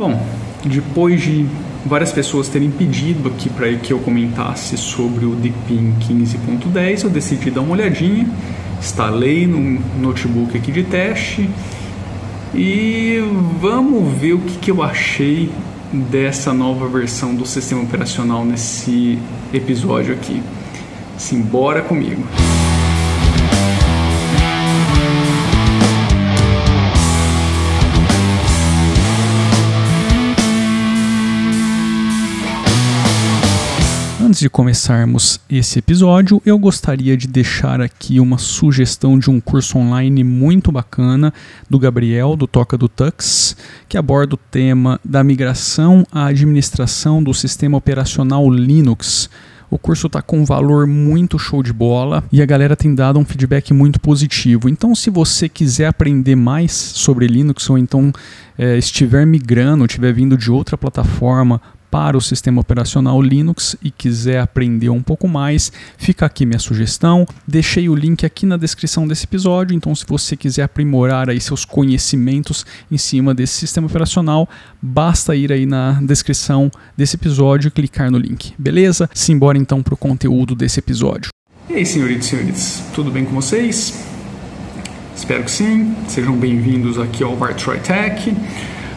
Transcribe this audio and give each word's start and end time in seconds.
Bom, 0.00 0.18
depois 0.64 1.20
de 1.20 1.44
várias 1.84 2.10
pessoas 2.10 2.48
terem 2.48 2.70
pedido 2.70 3.28
aqui 3.28 3.50
para 3.50 3.70
que 3.74 3.92
eu 3.92 3.98
comentasse 3.98 4.78
sobre 4.78 5.26
o 5.26 5.34
Deepin 5.34 5.92
15.10, 6.00 7.04
eu 7.04 7.10
decidi 7.10 7.50
dar 7.50 7.60
uma 7.60 7.72
olhadinha, 7.72 8.26
instalei 8.78 9.46
no 9.46 9.78
notebook 10.00 10.56
aqui 10.56 10.72
de 10.72 10.84
teste 10.84 11.50
e 12.54 13.22
vamos 13.60 14.10
ver 14.16 14.32
o 14.32 14.38
que, 14.38 14.56
que 14.56 14.70
eu 14.70 14.82
achei 14.82 15.50
dessa 15.92 16.54
nova 16.54 16.88
versão 16.88 17.34
do 17.34 17.44
sistema 17.44 17.82
operacional 17.82 18.42
nesse 18.42 19.18
episódio 19.52 20.14
aqui. 20.14 20.42
Simbora 21.18 21.82
comigo! 21.82 22.22
Antes 34.30 34.42
de 34.42 34.48
começarmos 34.48 35.40
esse 35.50 35.80
episódio, 35.80 36.40
eu 36.46 36.56
gostaria 36.56 37.16
de 37.16 37.26
deixar 37.26 37.80
aqui 37.80 38.20
uma 38.20 38.38
sugestão 38.38 39.18
de 39.18 39.28
um 39.28 39.40
curso 39.40 39.76
online 39.76 40.22
muito 40.22 40.70
bacana 40.70 41.34
do 41.68 41.80
Gabriel, 41.80 42.36
do 42.36 42.46
Toca 42.46 42.78
do 42.78 42.88
Tux, 42.88 43.56
que 43.88 43.98
aborda 43.98 44.36
o 44.36 44.38
tema 44.38 45.00
da 45.04 45.24
migração 45.24 46.06
à 46.12 46.26
administração 46.26 47.20
do 47.20 47.34
sistema 47.34 47.76
operacional 47.76 48.48
Linux. 48.48 49.28
O 49.68 49.76
curso 49.76 50.06
está 50.06 50.22
com 50.22 50.38
um 50.38 50.44
valor 50.44 50.86
muito 50.86 51.36
show 51.36 51.60
de 51.60 51.72
bola 51.72 52.22
e 52.30 52.40
a 52.40 52.46
galera 52.46 52.76
tem 52.76 52.94
dado 52.94 53.18
um 53.18 53.24
feedback 53.24 53.74
muito 53.74 53.98
positivo. 53.98 54.68
Então, 54.68 54.94
se 54.94 55.10
você 55.10 55.48
quiser 55.48 55.86
aprender 55.86 56.36
mais 56.36 56.70
sobre 56.70 57.26
Linux 57.26 57.68
ou 57.68 57.76
então 57.76 58.12
é, 58.56 58.78
estiver 58.78 59.26
migrando, 59.26 59.84
estiver 59.84 60.12
vindo 60.12 60.38
de 60.38 60.52
outra 60.52 60.78
plataforma 60.78 61.60
para 61.90 62.16
o 62.16 62.20
sistema 62.20 62.60
operacional 62.60 63.20
Linux 63.20 63.76
e 63.82 63.90
quiser 63.90 64.40
aprender 64.40 64.90
um 64.90 65.02
pouco 65.02 65.26
mais, 65.26 65.72
fica 65.98 66.24
aqui 66.24 66.46
minha 66.46 66.58
sugestão. 66.58 67.26
Deixei 67.46 67.88
o 67.88 67.94
link 67.94 68.24
aqui 68.24 68.46
na 68.46 68.56
descrição 68.56 69.08
desse 69.08 69.24
episódio, 69.24 69.74
então 69.74 69.94
se 69.94 70.04
você 70.06 70.36
quiser 70.36 70.62
aprimorar 70.62 71.28
aí 71.28 71.40
seus 71.40 71.64
conhecimentos 71.64 72.64
em 72.90 72.98
cima 72.98 73.34
desse 73.34 73.54
sistema 73.54 73.86
operacional, 73.86 74.48
basta 74.80 75.34
ir 75.34 75.52
aí 75.52 75.66
na 75.66 76.00
descrição 76.02 76.70
desse 76.96 77.16
episódio 77.16 77.68
e 77.68 77.70
clicar 77.70 78.10
no 78.10 78.18
link. 78.18 78.54
Beleza? 78.58 79.10
Simbora 79.12 79.58
então 79.58 79.82
para 79.82 79.94
o 79.94 79.96
conteúdo 79.96 80.54
desse 80.54 80.78
episódio. 80.78 81.30
E 81.68 81.74
aí, 81.74 81.86
senhoritas 81.86 82.26
e 82.26 82.28
senhores, 82.28 82.82
tudo 82.94 83.10
bem 83.10 83.24
com 83.24 83.32
vocês? 83.32 83.94
Espero 85.14 85.44
que 85.44 85.50
sim. 85.50 85.94
Sejam 86.08 86.36
bem-vindos 86.36 86.98
aqui 86.98 87.22
ao 87.22 87.36
Vartroy 87.36 87.78
Tech. 87.78 88.34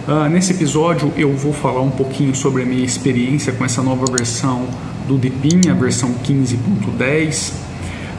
Uh, 0.06 0.28
nesse 0.28 0.52
episódio 0.52 1.14
eu 1.16 1.34
vou 1.34 1.54
falar 1.54 1.80
um 1.80 1.90
pouquinho 1.90 2.36
sobre 2.36 2.64
a 2.64 2.66
minha 2.66 2.84
experiência 2.84 3.54
com 3.54 3.64
essa 3.64 3.82
nova 3.82 4.06
versão 4.12 4.68
do 5.08 5.18
Deepin, 5.18 5.70
a 5.70 5.74
versão 5.74 6.14
15.10. 6.16 7.52
Uh, 7.52 7.54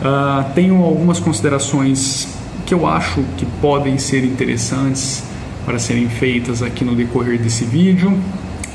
ah, 0.03 0.51
tenho 0.55 0.83
algumas 0.83 1.21
considerações 1.21 2.27
que 2.65 2.73
eu 2.73 2.87
acho 2.87 3.23
que 3.37 3.45
podem 3.61 3.99
ser 3.99 4.25
interessantes 4.25 5.25
para 5.67 5.79
serem 5.79 6.09
feitas 6.09 6.63
aqui 6.63 6.87
no 6.87 6.95
decorrer 6.95 7.39
desse 7.39 7.65
vídeo, 7.65 8.19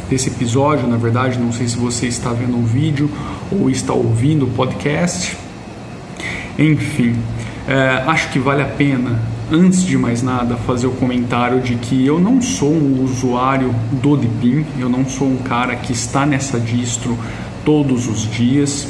desse 0.07 0.29
episódio, 0.29 0.87
na 0.87 0.97
verdade, 0.97 1.39
não 1.39 1.51
sei 1.51 1.67
se 1.67 1.77
você 1.77 2.05
está 2.05 2.31
vendo 2.31 2.57
o 2.57 2.63
vídeo 2.63 3.09
ou 3.51 3.71
está 3.71 3.91
ouvindo 3.91 4.45
o 4.45 4.49
podcast. 4.51 5.35
Enfim, 6.59 7.13
uh, 7.13 8.07
acho 8.07 8.29
que 8.29 8.37
vale 8.37 8.61
a 8.61 8.67
pena 8.67 9.19
antes 9.51 9.83
de 9.83 9.97
mais 9.97 10.21
nada, 10.21 10.55
fazer 10.55 10.87
o 10.87 10.91
comentário 10.91 11.59
de 11.61 11.75
que 11.75 12.05
eu 12.05 12.19
não 12.19 12.41
sou 12.41 12.71
um 12.71 13.03
usuário 13.03 13.73
do 13.91 14.15
Deepin, 14.15 14.65
eu 14.79 14.89
não 14.89 15.05
sou 15.05 15.27
um 15.27 15.37
cara 15.37 15.75
que 15.75 15.91
está 15.91 16.25
nessa 16.25 16.59
distro 16.59 17.17
todos 17.65 18.07
os 18.07 18.29
dias. 18.29 18.87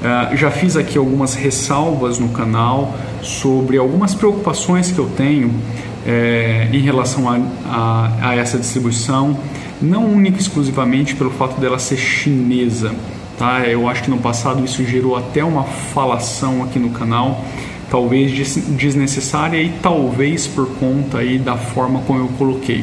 Uh, 0.00 0.36
já 0.36 0.50
fiz 0.50 0.76
aqui 0.76 0.98
algumas 0.98 1.34
ressalvas 1.34 2.18
no 2.18 2.28
canal 2.30 2.94
sobre 3.22 3.78
algumas 3.78 4.14
preocupações 4.14 4.90
que 4.90 4.98
eu 4.98 5.08
tenho 5.16 5.54
é, 6.04 6.68
em 6.72 6.80
relação 6.80 7.28
a, 7.28 7.38
a, 7.64 8.28
a, 8.30 8.34
essa 8.34 8.58
distribuição, 8.58 9.38
não 9.80 10.04
única 10.04 10.40
exclusivamente 10.40 11.14
pelo 11.14 11.30
fato 11.30 11.60
dela 11.60 11.78
ser 11.78 11.96
chinesa. 11.96 12.92
Tá? 13.38 13.60
Eu 13.60 13.88
acho 13.88 14.02
que 14.02 14.10
no 14.10 14.18
passado 14.18 14.64
isso 14.64 14.84
gerou 14.84 15.16
até 15.16 15.42
uma 15.42 15.64
falação 15.64 16.62
aqui 16.62 16.78
no 16.78 16.90
canal 16.90 17.44
talvez 17.92 18.56
desnecessária 18.68 19.62
e 19.62 19.68
talvez 19.82 20.46
por 20.46 20.66
conta 20.78 21.18
aí 21.18 21.38
da 21.38 21.58
forma 21.58 22.00
como 22.00 22.20
eu 22.20 22.28
coloquei. 22.38 22.82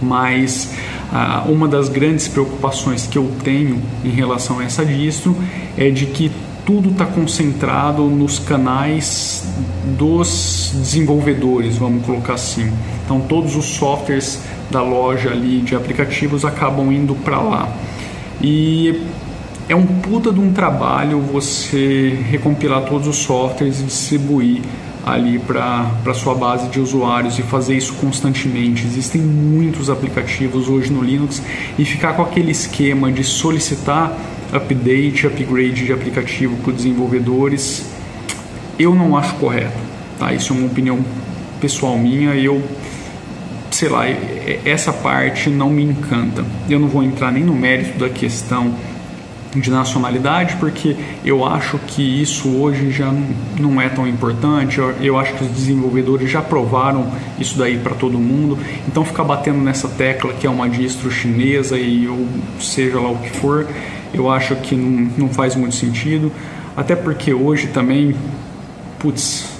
Mas 0.00 0.72
ah, 1.12 1.42
uma 1.48 1.66
das 1.66 1.88
grandes 1.88 2.28
preocupações 2.28 3.04
que 3.04 3.18
eu 3.18 3.28
tenho 3.42 3.82
em 4.04 4.10
relação 4.10 4.60
a 4.60 4.64
essa 4.64 4.84
distro 4.84 5.36
é 5.76 5.90
de 5.90 6.06
que 6.06 6.30
tudo 6.64 6.90
está 6.90 7.04
concentrado 7.04 8.04
nos 8.04 8.38
canais 8.38 9.44
dos 9.98 10.70
desenvolvedores, 10.72 11.76
vamos 11.76 12.06
colocar 12.06 12.34
assim. 12.34 12.72
Então 13.04 13.22
todos 13.22 13.56
os 13.56 13.64
softwares 13.64 14.40
da 14.70 14.82
loja 14.82 15.30
ali 15.30 15.62
de 15.62 15.74
aplicativos 15.74 16.44
acabam 16.44 16.92
indo 16.92 17.16
para 17.16 17.40
lá. 17.40 17.68
E 18.40 19.02
é 19.68 19.76
um 19.76 19.86
puta 19.86 20.32
de 20.32 20.40
um 20.40 20.52
trabalho 20.52 21.20
você 21.20 22.18
recompilar 22.30 22.82
todos 22.82 23.06
os 23.06 23.16
softwares 23.16 23.80
e 23.80 23.84
distribuir 23.84 24.62
ali 25.04 25.38
para 25.38 26.14
sua 26.14 26.34
base 26.34 26.68
de 26.68 26.78
usuários 26.78 27.38
e 27.38 27.42
fazer 27.42 27.76
isso 27.76 27.94
constantemente. 27.94 28.84
Existem 28.84 29.20
muitos 29.20 29.90
aplicativos 29.90 30.68
hoje 30.68 30.92
no 30.92 31.02
Linux 31.02 31.42
e 31.78 31.84
ficar 31.84 32.14
com 32.14 32.22
aquele 32.22 32.52
esquema 32.52 33.10
de 33.10 33.24
solicitar 33.24 34.16
update, 34.52 35.26
upgrade 35.26 35.86
de 35.86 35.92
aplicativo 35.92 36.56
para 36.58 36.72
desenvolvedores, 36.72 37.86
eu 38.78 38.94
não 38.94 39.16
acho 39.16 39.34
correto. 39.36 39.78
Tá? 40.18 40.32
Isso 40.32 40.52
é 40.52 40.56
uma 40.56 40.66
opinião 40.66 41.04
pessoal 41.60 41.96
minha. 41.98 42.34
Eu 42.34 42.62
sei 43.70 43.88
lá, 43.88 44.04
essa 44.64 44.92
parte 44.92 45.48
não 45.48 45.70
me 45.70 45.82
encanta. 45.82 46.44
Eu 46.68 46.78
não 46.78 46.88
vou 46.88 47.02
entrar 47.02 47.32
nem 47.32 47.42
no 47.42 47.54
mérito 47.54 47.98
da 47.98 48.08
questão 48.08 48.74
de 49.54 49.70
nacionalidade, 49.70 50.56
porque 50.56 50.96
eu 51.24 51.44
acho 51.44 51.78
que 51.78 52.02
isso 52.02 52.48
hoje 52.48 52.90
já 52.90 53.12
não 53.58 53.80
é 53.80 53.88
tão 53.88 54.06
importante. 54.06 54.78
Eu, 54.78 54.90
eu 55.00 55.18
acho 55.18 55.34
que 55.34 55.44
os 55.44 55.50
desenvolvedores 55.50 56.30
já 56.30 56.40
provaram 56.40 57.10
isso 57.38 57.58
daí 57.58 57.78
para 57.78 57.94
todo 57.94 58.18
mundo. 58.18 58.58
Então, 58.88 59.04
ficar 59.04 59.24
batendo 59.24 59.58
nessa 59.58 59.88
tecla 59.88 60.32
que 60.32 60.46
é 60.46 60.50
uma 60.50 60.68
distro 60.68 61.10
chinesa 61.10 61.78
e 61.78 62.08
ou 62.08 62.26
seja 62.60 62.98
lá 62.98 63.10
o 63.10 63.18
que 63.18 63.30
for, 63.30 63.66
eu 64.14 64.30
acho 64.30 64.56
que 64.56 64.74
não, 64.74 65.10
não 65.18 65.28
faz 65.28 65.54
muito 65.54 65.74
sentido. 65.74 66.32
Até 66.76 66.96
porque 66.96 67.34
hoje 67.34 67.68
também, 67.68 68.14
putz, 68.98 69.50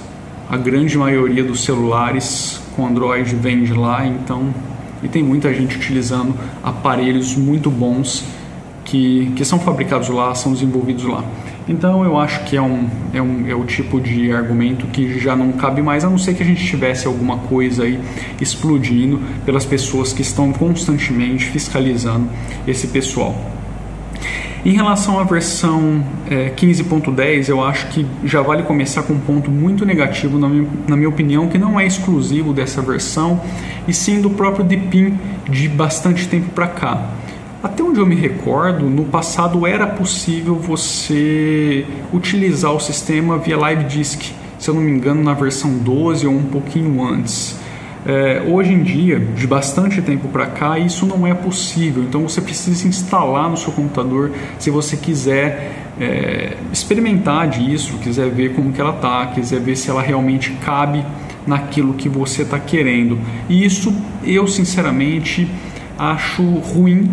a 0.49 0.57
grande 0.57 0.97
maioria 0.97 1.43
dos 1.43 1.63
celulares 1.63 2.59
com 2.75 2.87
Android 2.87 3.35
vem 3.35 3.63
de 3.63 3.73
lá, 3.73 4.05
então 4.05 4.53
e 5.03 5.07
tem 5.07 5.21
muita 5.21 5.53
gente 5.53 5.75
utilizando 5.75 6.33
aparelhos 6.63 7.35
muito 7.35 7.69
bons 7.69 8.23
que, 8.83 9.31
que 9.35 9.45
são 9.45 9.59
fabricados 9.59 10.09
lá, 10.09 10.33
são 10.35 10.53
desenvolvidos 10.53 11.05
lá. 11.05 11.23
Então 11.67 12.03
eu 12.03 12.17
acho 12.17 12.43
que 12.43 12.57
é, 12.57 12.61
um, 12.61 12.89
é, 13.13 13.21
um, 13.21 13.47
é 13.47 13.55
o 13.55 13.63
tipo 13.63 13.99
de 13.99 14.31
argumento 14.31 14.85
que 14.87 15.17
já 15.17 15.35
não 15.35 15.53
cabe 15.53 15.81
mais, 15.81 16.03
a 16.03 16.09
não 16.09 16.17
ser 16.17 16.33
que 16.33 16.43
a 16.43 16.45
gente 16.45 16.65
tivesse 16.65 17.07
alguma 17.07 17.37
coisa 17.37 17.83
aí 17.83 17.99
explodindo 18.41 19.21
pelas 19.45 19.65
pessoas 19.65 20.11
que 20.11 20.21
estão 20.21 20.51
constantemente 20.51 21.45
fiscalizando 21.45 22.27
esse 22.67 22.87
pessoal. 22.87 23.35
Em 24.65 24.71
relação 24.71 25.19
à 25.19 25.23
versão 25.23 26.01
é, 26.29 26.49
15.10, 26.55 27.49
eu 27.49 27.61
acho 27.61 27.87
que 27.87 28.05
já 28.23 28.41
vale 28.41 28.63
começar 28.63 29.03
com 29.03 29.11
um 29.11 29.19
ponto 29.19 29.51
muito 29.51 29.85
negativo, 29.85 30.39
na 30.39 30.47
minha, 30.47 30.69
na 30.87 30.95
minha 30.95 31.09
opinião, 31.09 31.49
que 31.49 31.57
não 31.57 31.77
é 31.77 31.85
exclusivo 31.85 32.53
dessa 32.53 32.81
versão, 32.81 33.41
e 33.85 33.93
sim 33.93 34.21
do 34.21 34.29
próprio 34.29 34.63
Deepin 34.63 35.19
de 35.49 35.67
bastante 35.67 36.29
tempo 36.29 36.49
para 36.51 36.67
cá. 36.67 37.09
Até 37.63 37.81
onde 37.81 37.97
eu 37.97 38.05
me 38.05 38.13
recordo, 38.13 38.89
no 38.89 39.05
passado 39.05 39.65
era 39.65 39.87
possível 39.87 40.55
você 40.55 41.85
utilizar 42.11 42.73
o 42.73 42.79
sistema 42.79 43.37
via 43.37 43.57
Live 43.57 43.85
Disk, 43.85 44.33
se 44.59 44.69
eu 44.69 44.73
não 44.73 44.81
me 44.81 44.91
engano, 44.91 45.23
na 45.23 45.33
versão 45.33 45.77
12 45.77 46.27
ou 46.27 46.33
um 46.33 46.43
pouquinho 46.43 47.01
antes. 47.01 47.57
É, 48.05 48.43
hoje 48.45 48.73
em 48.73 48.83
dia, 48.83 49.17
de 49.17 49.47
bastante 49.47 50.01
tempo 50.01 50.27
para 50.27 50.47
cá, 50.47 50.77
isso 50.77 51.05
não 51.05 51.25
é 51.25 51.33
possível. 51.33 52.03
Então 52.03 52.27
você 52.27 52.41
precisa 52.41 52.85
instalar 52.85 53.49
no 53.49 53.55
seu 53.55 53.71
computador 53.71 54.33
se 54.59 54.69
você 54.69 54.97
quiser 54.97 55.71
é, 55.97 56.57
experimentar 56.73 57.47
disso, 57.47 57.97
quiser 57.99 58.29
ver 58.29 58.53
como 58.53 58.73
que 58.73 58.81
ela 58.81 58.91
tá, 58.91 59.27
quiser 59.27 59.61
ver 59.61 59.77
se 59.77 59.89
ela 59.89 60.01
realmente 60.01 60.51
cabe 60.65 61.01
naquilo 61.47 61.93
que 61.93 62.09
você 62.09 62.41
está 62.41 62.59
querendo. 62.59 63.17
E 63.47 63.63
isso 63.63 63.95
eu 64.21 64.49
sinceramente 64.49 65.47
acho 65.97 66.43
ruim 66.43 67.09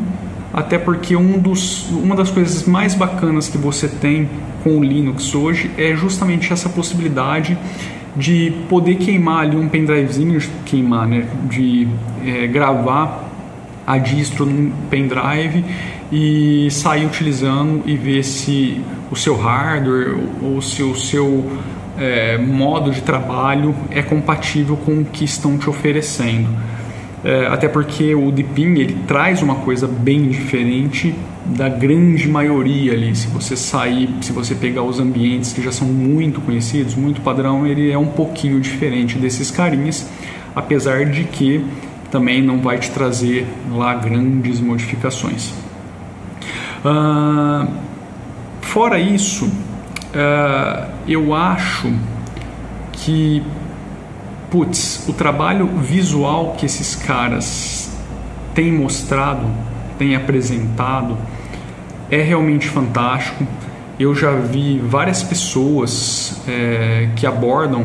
até 0.52 0.78
porque 0.78 1.14
um 1.16 1.38
dos, 1.38 1.88
uma 1.90 2.16
das 2.16 2.30
coisas 2.30 2.66
mais 2.66 2.94
bacanas 2.94 3.48
que 3.48 3.56
você 3.56 3.88
tem 3.88 4.28
com 4.62 4.78
o 4.78 4.82
Linux 4.82 5.34
hoje 5.34 5.70
é 5.78 5.94
justamente 5.94 6.52
essa 6.52 6.68
possibilidade 6.68 7.56
de 8.16 8.52
poder 8.68 8.96
queimar 8.96 9.44
ali 9.44 9.56
um 9.56 9.68
pendrivezinho, 9.68 10.40
queimar, 10.64 11.06
né? 11.06 11.26
de 11.48 11.86
é, 12.26 12.46
gravar 12.46 13.30
a 13.86 13.98
distro 13.98 14.44
no 14.44 14.72
pendrive 14.88 15.64
e 16.12 16.68
sair 16.70 17.06
utilizando 17.06 17.82
e 17.86 17.96
ver 17.96 18.24
se 18.24 18.80
o 19.10 19.16
seu 19.16 19.36
hardware 19.36 20.16
ou 20.42 20.60
se 20.60 20.82
o 20.82 20.94
seu 20.94 21.50
é, 21.98 22.38
modo 22.38 22.90
de 22.90 23.00
trabalho 23.02 23.74
é 23.90 24.02
compatível 24.02 24.76
com 24.76 25.00
o 25.00 25.04
que 25.04 25.24
estão 25.24 25.56
te 25.58 25.68
oferecendo. 25.68 26.48
É, 27.22 27.46
até 27.48 27.68
porque 27.68 28.14
o 28.14 28.30
Deepin 28.32 28.78
ele 28.78 28.96
traz 29.06 29.42
uma 29.42 29.56
coisa 29.56 29.86
bem 29.86 30.28
diferente 30.28 31.14
da 31.44 31.68
grande 31.68 32.26
maioria 32.28 32.92
ali. 32.92 33.14
Se 33.14 33.26
você 33.28 33.56
sair, 33.56 34.08
se 34.22 34.32
você 34.32 34.54
pegar 34.54 34.82
os 34.82 34.98
ambientes 34.98 35.52
que 35.52 35.62
já 35.62 35.70
são 35.70 35.86
muito 35.86 36.40
conhecidos, 36.40 36.94
muito 36.94 37.20
padrão, 37.20 37.66
ele 37.66 37.90
é 37.90 37.98
um 37.98 38.06
pouquinho 38.06 38.58
diferente 38.58 39.18
desses 39.18 39.50
carinhas, 39.50 40.08
apesar 40.54 41.04
de 41.04 41.24
que 41.24 41.64
também 42.10 42.42
não 42.42 42.58
vai 42.58 42.78
te 42.78 42.90
trazer 42.90 43.46
lá 43.70 43.94
grandes 43.94 44.58
modificações. 44.60 45.52
Uh, 46.82 47.68
fora 48.62 48.98
isso, 48.98 49.44
uh, 49.44 50.90
eu 51.06 51.34
acho 51.34 51.92
que 52.92 53.42
putz, 54.50 55.08
o 55.08 55.12
trabalho 55.12 55.66
visual 55.66 56.54
que 56.58 56.66
esses 56.66 56.96
caras 56.96 57.90
têm 58.54 58.72
mostrado, 58.72 59.46
têm 59.98 60.16
apresentado, 60.16 61.16
é 62.10 62.20
realmente 62.20 62.68
fantástico. 62.68 63.46
Eu 63.98 64.14
já 64.14 64.32
vi 64.32 64.78
várias 64.78 65.22
pessoas 65.22 66.42
é, 66.48 67.10
que 67.14 67.26
abordam 67.26 67.84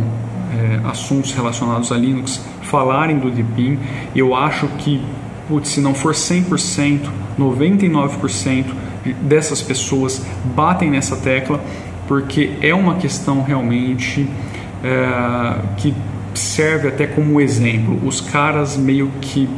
é, 0.53 0.89
assuntos 0.89 1.33
relacionados 1.33 1.91
a 1.91 1.97
Linux 1.97 2.41
falarem 2.63 3.19
do 3.19 3.29
Deepin. 3.29 3.77
Eu 4.15 4.33
acho 4.33 4.67
que, 4.79 5.01
putz, 5.47 5.69
se 5.69 5.81
não 5.81 5.94
for 5.94 6.13
100%, 6.13 7.01
99% 7.38 8.65
dessas 9.21 9.62
pessoas 9.62 10.25
batem 10.56 10.89
nessa 10.89 11.15
tecla, 11.17 11.63
porque 12.07 12.53
é 12.62 12.73
uma 12.73 12.95
questão 12.95 13.44
realmente 13.44 14.27
é, 14.83 15.57
que 15.77 15.94
serve 16.39 16.87
até 16.87 17.07
como 17.07 17.39
exemplo. 17.39 17.99
Os 18.05 18.21
caras 18.21 18.77
meio 18.77 19.11
que 19.21 19.49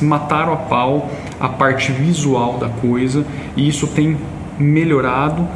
mataram 0.00 0.52
a 0.52 0.56
pau 0.56 1.10
a 1.38 1.48
parte 1.48 1.92
visual 1.92 2.58
da 2.58 2.68
coisa 2.68 3.26
e 3.56 3.68
isso 3.68 3.86
tem 3.88 4.16
melhorado 4.58 5.46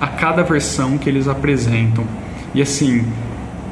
a 0.00 0.06
cada 0.06 0.42
versão 0.42 0.96
que 0.96 1.08
eles 1.08 1.28
apresentam. 1.28 2.04
E 2.54 2.62
assim, 2.62 3.04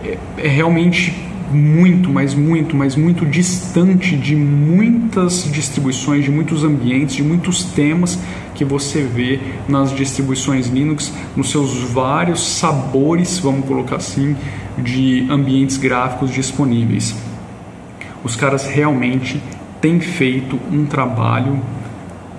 é, 0.04 0.18
é 0.38 0.48
realmente 0.48 1.14
muito, 1.50 2.10
mas 2.10 2.34
muito, 2.34 2.76
mas 2.76 2.96
muito 2.96 3.24
distante 3.24 4.16
de 4.16 4.34
muitas 4.34 5.44
distribuições, 5.50 6.24
de 6.24 6.30
muitos 6.30 6.64
ambientes, 6.64 7.14
de 7.14 7.22
muitos 7.22 7.64
temas 7.64 8.18
que 8.54 8.64
você 8.64 9.02
vê 9.02 9.38
nas 9.68 9.94
distribuições 9.94 10.68
Linux, 10.68 11.12
nos 11.36 11.50
seus 11.50 11.82
vários 11.90 12.40
sabores, 12.58 13.38
vamos 13.38 13.66
colocar 13.66 13.96
assim, 13.96 14.36
de 14.78 15.26
ambientes 15.30 15.76
gráficos 15.76 16.30
disponíveis. 16.30 17.14
Os 18.24 18.34
caras 18.34 18.66
realmente 18.66 19.40
têm 19.80 20.00
feito 20.00 20.58
um 20.72 20.86
trabalho 20.86 21.60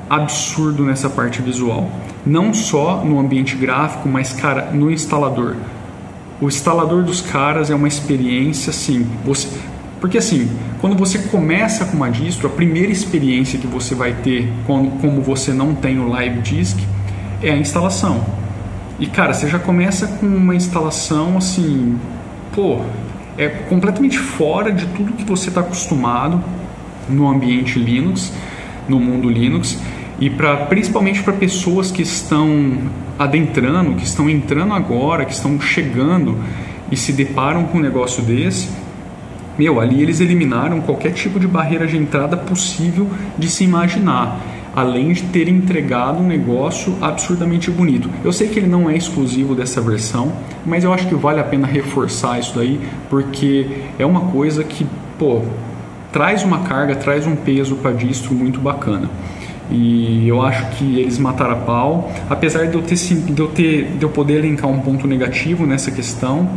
absurdo 0.09 0.83
nessa 0.83 1.09
parte 1.09 1.42
visual. 1.42 1.89
Não 2.25 2.54
só 2.54 3.04
no 3.06 3.19
ambiente 3.19 3.56
gráfico, 3.56 4.09
mas 4.09 4.33
cara, 4.33 4.71
no 4.71 4.92
instalador. 4.92 5.56
O 6.39 6.48
instalador 6.48 7.04
dos 7.04 7.22
caras 7.22 7.69
é 7.69 7.75
uma 7.75 7.88
experiência 7.88 8.69
assim, 8.69 9.07
você 9.25 9.48
porque 10.00 10.19
assim, 10.19 10.48
quando 10.80 10.95
você 10.95 11.18
começa 11.18 11.84
com 11.86 11.98
uma 11.98 12.12
distro, 12.12 12.48
a 12.48 12.51
primeira 12.51 12.92
experiência 12.92 13.57
que 13.57 13.66
você 13.66 13.95
vai 13.95 14.13
ter, 14.13 14.48
como 14.68 15.24
você 15.24 15.51
não 15.51 15.74
tem 15.74 15.98
o 15.98 16.07
Live 16.07 16.42
Disk, 16.42 16.78
é 17.42 17.50
a 17.50 17.57
instalação. 17.57 18.24
E 19.00 19.07
cara, 19.07 19.34
você 19.34 19.48
já 19.48 19.57
começa 19.57 20.06
com 20.06 20.28
uma 20.28 20.54
instalação 20.54 21.38
assim 21.38 21.98
pô, 22.57 22.80
é 23.38 23.48
completamente 23.48 24.18
fora 24.18 24.72
de 24.72 24.88
tudo 24.88 25.13
que 25.13 25.24
você 25.24 25.50
está 25.50 25.62
acostumado 25.62 26.44
no 27.07 27.30
ambiente 27.30 27.78
Linux, 27.78 28.33
no 28.90 29.00
mundo 29.00 29.30
Linux, 29.30 29.78
e 30.19 30.30
para 30.30 30.66
principalmente 30.66 31.22
para 31.22 31.34
pessoas 31.34 31.92
que 31.92 32.02
estão 32.02 32.78
adentrando, 33.18 33.96
que 33.96 34.04
estão 34.04 34.30
entrando 34.30 34.74
agora, 34.74 35.25
que 35.25 35.34
estão 35.34 35.60
chegando 35.60 36.38
e 36.92 36.98
se 36.98 37.12
deparam 37.12 37.66
com 37.66 37.78
um 37.78 37.81
negócio 37.81 38.24
desse, 38.24 38.69
meu, 39.58 39.80
ali 39.80 40.02
eles 40.02 40.19
eliminaram 40.19 40.81
qualquer 40.81 41.12
tipo 41.14 41.40
de 41.40 41.48
barreira 41.48 41.88
de 41.88 41.98
entrada 41.98 42.38
possível 42.38 43.10
de 43.38 43.50
se 43.50 43.64
imaginar 43.64 44.40
além 44.78 45.12
de 45.12 45.24
ter 45.24 45.48
entregado 45.50 46.19
um 46.19 46.28
negócio 46.28 46.96
absurdamente 47.02 47.72
bonito. 47.72 48.08
Eu 48.24 48.31
sei 48.31 48.48
que 48.48 48.60
ele 48.60 48.68
não 48.68 48.88
é 48.88 48.96
exclusivo 48.96 49.56
dessa 49.56 49.81
versão, 49.81 50.31
mas 50.64 50.84
eu 50.84 50.94
acho 50.94 51.08
que 51.08 51.16
vale 51.16 51.40
a 51.40 51.44
pena 51.44 51.66
reforçar 51.66 52.40
isso 52.40 52.54
daí, 52.56 52.80
porque 53.10 53.66
é 53.98 54.06
uma 54.06 54.30
coisa 54.31 54.64
que, 54.64 54.86
pô, 55.18 55.42
traz 56.12 56.44
uma 56.44 56.60
carga, 56.60 56.96
traz 56.96 57.25
um 57.25 57.36
peso 57.36 57.78
para 57.78 57.92
distro 57.92 58.36
muito 58.36 58.60
bacana. 58.60 59.10
E 59.69 60.28
eu 60.28 60.42
acho 60.42 60.66
que 60.78 61.00
eles 61.00 61.18
mataram 61.18 61.52
a 61.52 61.56
pau, 61.58 62.12
apesar 62.30 62.68
de 62.68 62.75
eu 62.75 62.81
ter 62.81 62.96
de 62.96 63.40
eu 63.40 63.48
ter 63.48 63.86
de 63.98 64.04
eu 64.04 64.10
poder 64.10 64.36
elencar 64.36 64.69
um 64.69 64.80
ponto 64.80 65.06
negativo 65.08 65.66
nessa 65.66 65.92
questão, 65.92 66.50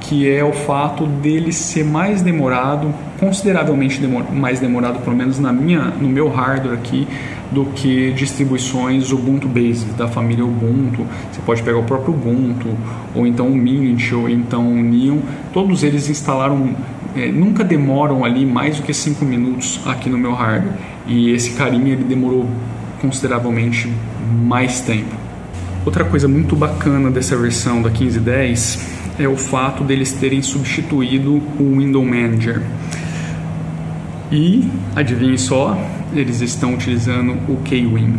que 0.00 0.28
é 0.28 0.44
o 0.44 0.52
fato 0.52 1.06
dele 1.06 1.52
ser 1.52 1.84
mais 1.84 2.22
demorado, 2.22 2.92
consideravelmente 3.18 4.00
demor 4.00 4.32
mais 4.32 4.60
demorado, 4.60 5.00
pelo 5.00 5.16
menos 5.16 5.38
na 5.38 5.52
minha, 5.52 5.80
no 6.00 6.08
meu 6.08 6.28
hardware 6.28 6.74
aqui, 6.74 7.06
do 7.50 7.66
que 7.66 8.12
distribuições 8.12 9.12
Ubuntu 9.12 9.48
Basic 9.48 9.92
da 9.94 10.08
família 10.08 10.44
Ubuntu. 10.44 11.06
Você 11.30 11.40
pode 11.44 11.62
pegar 11.62 11.78
o 11.78 11.84
próprio 11.84 12.14
Ubuntu, 12.14 12.68
ou 13.14 13.26
então 13.26 13.48
o 13.48 13.56
Mint, 13.56 14.12
ou 14.12 14.28
então 14.28 14.66
o 14.68 14.82
Neon. 14.82 15.18
Todos 15.52 15.82
eles 15.82 16.08
instalaram, 16.08 16.70
é, 17.16 17.26
nunca 17.26 17.64
demoram 17.64 18.24
ali 18.24 18.44
mais 18.44 18.76
do 18.76 18.82
que 18.82 18.92
5 18.92 19.24
minutos 19.24 19.80
aqui 19.86 20.08
no 20.08 20.18
meu 20.18 20.34
hardware. 20.34 20.95
E 21.06 21.30
esse 21.30 21.52
carinha 21.52 21.92
ele 21.92 22.04
demorou 22.04 22.48
consideravelmente 23.00 23.92
mais 24.42 24.80
tempo. 24.80 25.14
Outra 25.84 26.04
coisa 26.04 26.26
muito 26.26 26.56
bacana 26.56 27.10
dessa 27.10 27.36
versão 27.36 27.80
da 27.80 27.90
1510 27.90 28.96
é 29.18 29.28
o 29.28 29.36
fato 29.36 29.84
deles 29.84 30.12
terem 30.12 30.42
substituído 30.42 31.42
o 31.58 31.78
Window 31.78 32.04
Manager. 32.04 32.62
E, 34.30 34.68
adivinhe 34.96 35.38
só, 35.38 35.78
eles 36.12 36.40
estão 36.40 36.74
utilizando 36.74 37.32
o 37.48 37.56
KWin. 37.58 38.14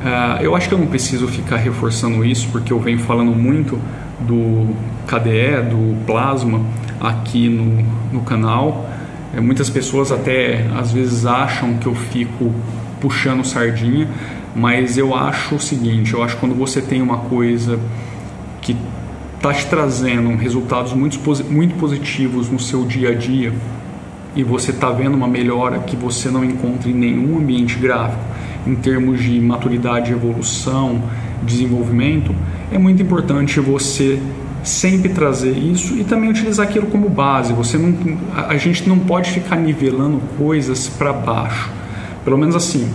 Uh, 0.00 0.42
eu 0.42 0.56
acho 0.56 0.68
que 0.68 0.74
eu 0.74 0.78
não 0.78 0.86
preciso 0.86 1.28
ficar 1.28 1.56
reforçando 1.56 2.24
isso, 2.24 2.48
porque 2.50 2.72
eu 2.72 2.80
venho 2.80 2.98
falando 2.98 3.32
muito 3.32 3.78
do 4.20 4.74
KDE, 5.06 5.70
do 5.70 6.04
Plasma, 6.06 6.60
aqui 7.00 7.48
no, 7.48 7.84
no 8.12 8.22
canal. 8.22 8.88
É, 9.34 9.40
muitas 9.40 9.70
pessoas 9.70 10.10
até 10.10 10.66
às 10.76 10.92
vezes 10.92 11.24
acham 11.24 11.74
que 11.74 11.86
eu 11.86 11.94
fico 11.94 12.52
puxando 13.00 13.44
sardinha, 13.44 14.08
mas 14.54 14.98
eu 14.98 15.14
acho 15.14 15.56
o 15.56 15.60
seguinte: 15.60 16.14
eu 16.14 16.22
acho 16.22 16.34
que 16.34 16.40
quando 16.40 16.54
você 16.54 16.82
tem 16.82 17.00
uma 17.00 17.18
coisa 17.18 17.78
que 18.60 18.76
está 19.36 19.54
te 19.54 19.66
trazendo 19.66 20.34
resultados 20.36 20.92
muito, 20.92 21.18
muito 21.50 21.74
positivos 21.76 22.50
no 22.50 22.58
seu 22.58 22.84
dia 22.84 23.10
a 23.10 23.14
dia 23.14 23.52
e 24.34 24.44
você 24.44 24.70
está 24.70 24.90
vendo 24.90 25.14
uma 25.14 25.28
melhora 25.28 25.78
que 25.80 25.96
você 25.96 26.28
não 26.28 26.44
encontra 26.44 26.90
em 26.90 26.94
nenhum 26.94 27.38
ambiente 27.38 27.78
gráfico 27.78 28.22
em 28.66 28.74
termos 28.74 29.22
de 29.22 29.40
maturidade, 29.40 30.12
evolução, 30.12 31.02
desenvolvimento, 31.42 32.34
é 32.70 32.78
muito 32.78 33.02
importante 33.02 33.58
você 33.58 34.20
sempre 34.62 35.10
trazer 35.10 35.52
isso 35.52 35.96
e 35.96 36.04
também 36.04 36.30
utilizar 36.30 36.66
aquilo 36.66 36.86
como 36.86 37.08
base. 37.08 37.52
Você 37.52 37.78
não, 37.78 37.94
a 38.34 38.56
gente 38.56 38.88
não 38.88 38.98
pode 38.98 39.30
ficar 39.30 39.56
nivelando 39.56 40.20
coisas 40.36 40.88
para 40.88 41.12
baixo. 41.12 41.70
Pelo 42.24 42.36
menos 42.36 42.54
assim, 42.54 42.88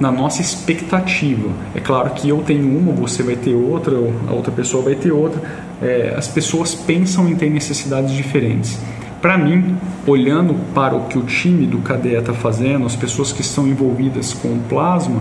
na 0.00 0.10
nossa 0.10 0.40
expectativa. 0.40 1.50
É 1.74 1.80
claro 1.80 2.10
que 2.10 2.28
eu 2.28 2.38
tenho 2.38 2.66
uma, 2.76 2.92
você 2.92 3.22
vai 3.22 3.36
ter 3.36 3.54
outra, 3.54 3.94
a 4.28 4.32
outra 4.32 4.50
pessoa 4.50 4.82
vai 4.82 4.94
ter 4.94 5.12
outra. 5.12 5.40
É, 5.82 6.14
as 6.16 6.26
pessoas 6.26 6.74
pensam 6.74 7.28
em 7.28 7.36
ter 7.36 7.50
necessidades 7.50 8.12
diferentes. 8.12 8.78
Para 9.20 9.36
mim, 9.36 9.76
olhando 10.06 10.54
para 10.74 10.96
o 10.96 11.04
que 11.04 11.18
o 11.18 11.22
time 11.22 11.66
do 11.66 11.78
KDE 11.78 12.14
está 12.14 12.32
fazendo, 12.32 12.86
as 12.86 12.96
pessoas 12.96 13.30
que 13.32 13.42
estão 13.42 13.68
envolvidas 13.68 14.32
com 14.32 14.48
o 14.48 14.58
plasma, 14.66 15.20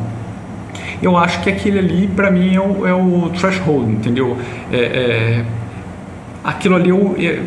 eu 1.01 1.17
acho 1.17 1.41
que 1.41 1.49
aquele 1.49 1.79
ali, 1.79 2.07
para 2.07 2.31
mim, 2.31 2.55
é 2.55 2.61
o, 2.61 2.87
é 2.87 2.93
o, 2.93 3.29
threshold, 3.37 3.91
entendeu? 3.91 4.37
É, 4.71 4.77
é 4.77 5.45
aquilo 6.43 6.75
ali 6.75 6.91
é, 7.25 7.43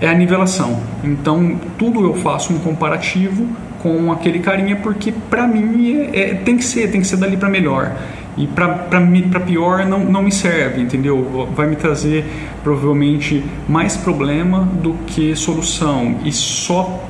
é 0.00 0.08
a 0.08 0.14
nivelação. 0.14 0.80
Então, 1.02 1.58
tudo 1.78 2.04
eu 2.04 2.14
faço 2.14 2.52
um 2.52 2.58
comparativo 2.58 3.46
com 3.82 4.10
aquele 4.10 4.40
carinha 4.40 4.76
porque 4.76 5.12
para 5.12 5.46
mim 5.46 6.08
é, 6.12 6.20
é, 6.20 6.34
tem 6.34 6.56
que 6.56 6.64
ser, 6.64 6.90
tem 6.90 7.00
que 7.00 7.06
ser 7.06 7.16
dali 7.16 7.36
para 7.36 7.48
melhor. 7.48 7.92
E 8.36 8.46
para 8.46 9.40
pior 9.40 9.84
não, 9.84 10.04
não 10.04 10.22
me 10.22 10.30
serve, 10.30 10.80
entendeu? 10.80 11.48
Vai 11.56 11.66
me 11.66 11.74
trazer 11.74 12.24
provavelmente 12.62 13.44
mais 13.68 13.96
problema 13.96 14.60
do 14.80 14.94
que 15.06 15.34
solução. 15.34 16.18
E 16.24 16.30
só 16.30 17.04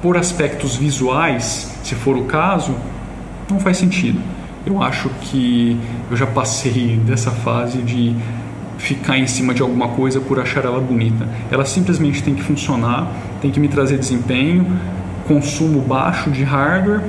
por 0.00 0.16
aspectos 0.16 0.76
visuais, 0.76 1.76
se 1.82 1.96
for 1.96 2.16
o 2.16 2.24
caso, 2.24 2.74
não 3.50 3.58
faz 3.58 3.78
sentido. 3.78 4.20
Eu 4.64 4.80
acho 4.80 5.08
que 5.22 5.76
eu 6.08 6.16
já 6.16 6.26
passei 6.26 6.96
dessa 7.04 7.32
fase 7.32 7.78
de 7.78 8.14
ficar 8.80 9.18
em 9.18 9.26
cima 9.26 9.52
de 9.52 9.60
alguma 9.60 9.88
coisa 9.88 10.20
por 10.20 10.40
achar 10.40 10.64
ela 10.64 10.80
bonita. 10.80 11.28
Ela 11.50 11.64
simplesmente 11.64 12.22
tem 12.22 12.34
que 12.34 12.42
funcionar, 12.42 13.12
tem 13.40 13.50
que 13.50 13.60
me 13.60 13.68
trazer 13.68 13.98
desempenho, 13.98 14.66
consumo 15.28 15.80
baixo 15.80 16.30
de 16.30 16.42
hardware 16.42 17.02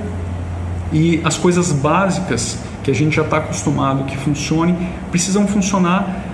e 0.91 1.21
as 1.23 1.37
coisas 1.37 1.71
básicas 1.71 2.59
que 2.83 2.91
a 2.91 2.93
gente 2.93 3.15
já 3.15 3.21
está 3.21 3.37
acostumado 3.37 4.03
que 4.03 4.17
funcionem 4.17 4.75
precisam 5.09 5.47
funcionar 5.47 6.25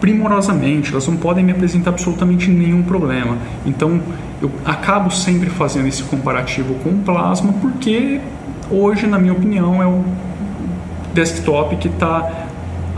primorosamente, 0.00 0.90
elas 0.90 1.06
não 1.06 1.16
podem 1.16 1.44
me 1.44 1.52
apresentar 1.52 1.90
absolutamente 1.90 2.50
nenhum 2.50 2.82
problema. 2.82 3.36
Então 3.64 4.00
eu 4.42 4.50
acabo 4.64 5.10
sempre 5.10 5.50
fazendo 5.50 5.86
esse 5.86 6.02
comparativo 6.02 6.74
com 6.82 6.90
o 6.90 6.98
Plasma 6.98 7.52
porque 7.60 8.20
hoje, 8.70 9.06
na 9.06 9.18
minha 9.18 9.34
opinião, 9.34 9.80
é 9.80 9.86
o 9.86 10.02
desktop 11.14 11.76
que 11.76 11.88
está 11.88 12.48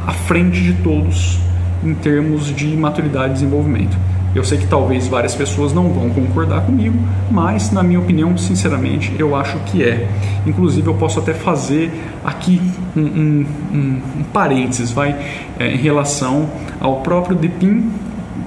à 0.06 0.12
frente 0.12 0.62
de 0.62 0.74
todos 0.74 1.38
em 1.84 1.94
termos 1.94 2.46
de 2.46 2.76
maturidade 2.76 3.30
e 3.30 3.34
desenvolvimento. 3.34 3.96
Eu 4.34 4.42
sei 4.42 4.56
que 4.56 4.66
talvez 4.66 5.06
várias 5.08 5.34
pessoas 5.34 5.74
não 5.74 5.90
vão 5.90 6.08
concordar 6.08 6.62
comigo, 6.62 6.98
mas 7.30 7.70
na 7.70 7.82
minha 7.82 8.00
opinião, 8.00 8.36
sinceramente, 8.38 9.12
eu 9.18 9.36
acho 9.36 9.58
que 9.66 9.84
é. 9.84 10.08
Inclusive, 10.46 10.86
eu 10.86 10.94
posso 10.94 11.18
até 11.18 11.34
fazer 11.34 11.92
aqui 12.24 12.58
um, 12.96 13.00
um, 13.00 13.46
um, 13.72 14.02
um 14.20 14.22
parênteses, 14.32 14.90
vai, 14.90 15.14
é, 15.58 15.72
em 15.72 15.76
relação 15.76 16.48
ao 16.80 17.02
próprio 17.02 17.36
Deepin, 17.36 17.90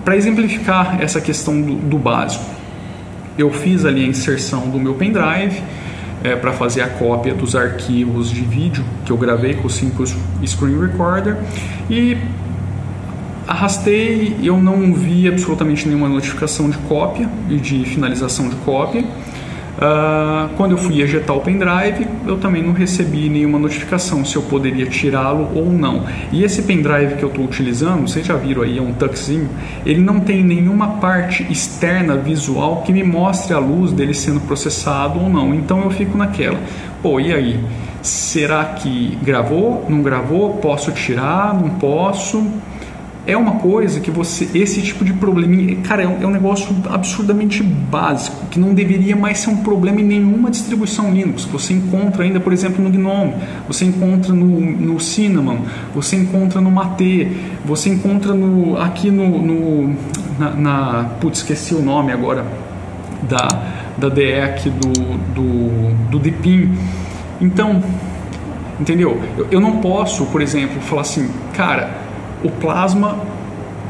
para 0.03 0.15
exemplificar 0.15 0.99
essa 1.01 1.21
questão 1.21 1.61
do, 1.61 1.75
do, 1.75 1.99
básico. 1.99 2.45
Eu 3.37 3.51
fiz 3.51 3.85
ali 3.85 4.05
a 4.05 4.07
inserção 4.07 4.69
do 4.69 4.79
meu 4.79 4.95
pendrive 4.95 5.61
é, 6.23 6.35
para 6.35 6.51
fazer 6.51 6.81
a 6.81 6.87
cópia 6.87 7.35
dos 7.35 7.55
arquivos 7.55 8.31
de 8.31 8.41
vídeo 8.41 8.83
que 9.05 9.11
eu 9.11 9.17
gravei 9.17 9.53
com 9.53 9.67
o 9.67 9.69
Simple 9.69 10.07
Screen 10.45 10.79
Recorder 10.79 11.37
e 11.89 12.17
Arrastei, 13.47 14.35
eu 14.41 14.57
não 14.57 14.93
vi 14.93 15.27
absolutamente 15.27 15.87
nenhuma 15.87 16.09
notificação 16.09 16.67
de 16.67 16.77
cópia 16.79 17.29
e 17.47 17.57
de 17.57 17.85
finalização 17.85 18.49
de 18.49 18.55
cópia. 18.57 19.03
Uh, 19.03 20.49
quando 20.55 20.71
eu 20.71 20.77
fui 20.77 21.01
ejetar 21.01 21.35
o 21.35 21.41
pendrive, 21.41 22.07
eu 22.25 22.37
também 22.37 22.63
não 22.63 22.71
recebi 22.71 23.29
nenhuma 23.29 23.59
notificação 23.59 24.23
se 24.23 24.35
eu 24.35 24.41
poderia 24.41 24.87
tirá-lo 24.87 25.51
ou 25.53 25.71
não. 25.71 26.05
E 26.31 26.43
esse 26.43 26.63
pendrive 26.63 27.17
que 27.17 27.23
eu 27.23 27.29
estou 27.29 27.45
utilizando, 27.45 28.07
vocês 28.07 28.25
já 28.25 28.35
viram 28.35 28.63
aí, 28.63 28.79
é 28.79 28.81
um 28.81 28.93
tuxzinho, 28.93 29.49
ele 29.85 30.01
não 30.01 30.21
tem 30.21 30.43
nenhuma 30.43 30.93
parte 30.93 31.45
externa 31.51 32.15
visual 32.15 32.83
que 32.83 32.93
me 32.93 33.03
mostre 33.03 33.53
a 33.53 33.59
luz 33.59 33.91
dele 33.91 34.13
sendo 34.13 34.39
processado 34.39 35.19
ou 35.19 35.29
não. 35.29 35.53
Então 35.53 35.83
eu 35.83 35.91
fico 35.91 36.17
naquela, 36.17 36.57
pô, 37.03 37.19
e 37.19 37.31
aí? 37.33 37.59
Será 38.01 38.63
que 38.65 39.17
gravou? 39.21 39.85
Não 39.89 40.01
gravou? 40.01 40.53
Posso 40.57 40.91
tirar? 40.91 41.53
Não 41.53 41.71
posso? 41.71 42.47
É 43.27 43.35
uma 43.35 43.53
coisa 43.53 43.99
que 43.99 44.11
você. 44.11 44.47
Esse 44.53 44.81
tipo 44.81 45.03
de 45.03 45.13
probleminha. 45.13 45.77
Cara, 45.77 46.03
é 46.03 46.07
um, 46.07 46.21
é 46.21 46.27
um, 46.27 46.29
negócio 46.29 46.75
absurdamente 46.89 47.63
básico, 47.63 48.45
que 48.51 48.59
não 48.59 48.73
deveria 48.73 49.15
mais 49.15 49.39
ser 49.39 49.49
um 49.49 49.57
problema 49.57 49.99
em 49.99 50.03
nenhuma 50.03 50.51
distribuição 50.51 51.11
Linux. 51.11 51.45
Você 51.45 51.73
encontra 51.73 52.23
ainda, 52.23 52.39
por 52.39 52.53
exemplo, 52.53 52.83
no 52.83 52.89
GNOME, 52.89 53.33
você 53.67 53.85
encontra 53.85 54.31
no, 54.33 54.59
no 54.59 54.99
Cinnamon, 54.99 55.59
você 55.93 56.15
encontra 56.15 56.61
no 56.61 56.69
Mate, 56.69 57.31
você 57.65 57.89
encontra 57.89 58.33
no, 58.33 58.77
aqui 58.77 59.09
no. 59.09 59.41
no 59.41 59.95
na, 60.37 60.51
na. 60.51 61.03
Putz, 61.19 61.39
esqueci 61.39 61.73
o 61.73 61.81
nome 61.81 62.11
agora. 62.11 62.45
Da, 63.23 63.47
da 63.97 64.07
DEC 64.07 64.69
do, 64.69 64.91
do, 65.33 66.09
do 66.11 66.19
Deepin. 66.19 66.77
Então, 67.41 67.81
entendeu? 68.79 69.19
Eu, 69.35 69.47
eu 69.49 69.59
não 69.59 69.77
posso, 69.77 70.27
por 70.27 70.41
exemplo, 70.41 70.79
falar 70.81 71.01
assim, 71.01 71.27
cara 71.53 72.04
o 72.43 72.49
plasma 72.49 73.17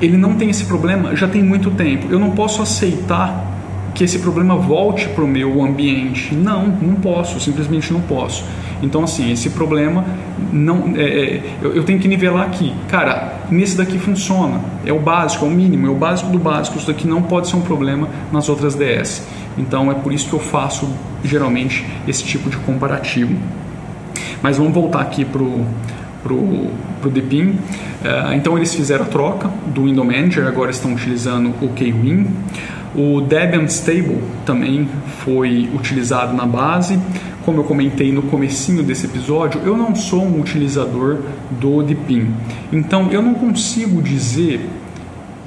ele 0.01 0.17
não 0.17 0.35
tem 0.35 0.49
esse 0.49 0.65
problema 0.65 1.15
já 1.15 1.27
tem 1.27 1.43
muito 1.43 1.71
tempo. 1.71 2.07
Eu 2.09 2.19
não 2.19 2.31
posso 2.31 2.61
aceitar 2.61 3.53
que 3.93 4.03
esse 4.03 4.19
problema 4.19 4.55
volte 4.57 5.07
para 5.07 5.23
o 5.23 5.27
meu 5.27 5.63
ambiente. 5.63 6.35
Não, 6.35 6.67
não 6.67 6.95
posso, 6.95 7.39
simplesmente 7.39 7.93
não 7.93 8.01
posso. 8.01 8.43
Então, 8.83 9.03
assim, 9.03 9.31
esse 9.31 9.51
problema 9.51 10.03
não, 10.51 10.93
é, 10.97 11.01
é, 11.01 11.41
eu, 11.61 11.75
eu, 11.77 11.83
tenho 11.85 11.97
que 11.97 12.07
nivelar 12.07 12.45
aqui. 12.45 12.73
Cara, 12.89 13.39
nesse 13.49 13.77
daqui 13.77 13.97
funciona, 13.97 14.59
é 14.85 14.91
o 14.91 14.99
básico, 14.99 15.45
é 15.45 15.47
o 15.47 15.51
mínimo, 15.51 15.87
é 15.87 15.89
o 15.89 15.95
básico 15.95 16.29
do 16.29 16.37
básico. 16.37 16.77
Isso 16.77 16.87
daqui 16.87 17.07
não 17.07 17.21
pode 17.21 17.47
ser 17.47 17.55
um 17.55 17.61
problema 17.61 18.09
nas 18.33 18.49
outras 18.49 18.75
DS. 18.75 19.25
Então, 19.57 19.89
é 19.89 19.95
por 19.95 20.11
isso 20.11 20.27
que 20.27 20.33
eu 20.33 20.39
faço 20.39 20.89
geralmente 21.23 21.85
esse 22.05 22.23
tipo 22.23 22.49
de 22.49 22.57
comparativo. 22.57 23.33
Mas 24.41 24.57
vamos 24.57 24.73
voltar 24.73 24.99
aqui 24.99 25.23
para 25.23 25.41
o 25.41 25.65
para 26.25 26.33
o 26.33 27.11
Deepin. 27.11 27.49
Uh, 27.49 28.33
então 28.35 28.57
eles 28.57 28.73
fizeram 28.73 29.05
a 29.05 29.07
troca 29.07 29.47
do 29.67 29.83
Window 29.83 30.03
Manager, 30.03 30.47
agora 30.47 30.71
estão 30.71 30.93
utilizando 30.93 31.53
o 31.61 31.69
KWin. 31.69 32.27
O 32.95 33.21
Debian 33.21 33.65
Stable 33.65 34.21
também 34.45 34.87
foi 35.19 35.69
utilizado 35.75 36.33
na 36.33 36.45
base. 36.45 36.99
Como 37.43 37.59
eu 37.59 37.63
comentei 37.63 38.11
no 38.11 38.23
comecinho 38.23 38.81
desse 38.81 39.05
episódio, 39.05 39.61
eu 39.63 39.77
não 39.77 39.93
sou 39.93 40.23
um 40.23 40.39
utilizador 40.39 41.19
do 41.51 41.83
Deepin. 41.83 42.33
Então 42.73 43.11
eu 43.11 43.21
não 43.21 43.35
consigo 43.35 44.01
dizer 44.01 44.67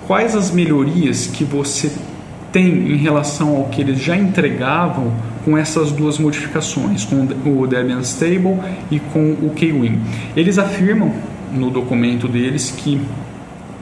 quais 0.06 0.36
as 0.36 0.52
melhorias 0.52 1.26
que 1.26 1.42
você 1.42 1.90
tem 2.52 2.92
em 2.92 2.96
relação 2.96 3.56
ao 3.56 3.64
que 3.64 3.80
eles 3.80 3.98
já 3.98 4.16
entregavam 4.16 5.12
com 5.48 5.56
essas 5.56 5.90
duas 5.90 6.18
modificações, 6.18 7.06
com 7.06 7.26
o 7.58 7.66
Debian 7.66 8.00
Stable 8.00 8.58
e 8.90 9.00
com 9.00 9.30
o 9.32 9.50
KWin. 9.56 9.98
Eles 10.36 10.58
afirmam 10.58 11.10
no 11.50 11.70
documento 11.70 12.28
deles 12.28 12.70
que 12.70 13.00